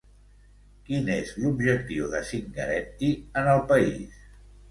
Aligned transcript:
Quin 0.85 1.11
és 1.15 1.33
l'objectiu 1.43 2.09
de 2.15 2.23
Zingaretti 2.31 3.13
en 3.43 3.53
el 3.55 3.63
país? 3.75 4.19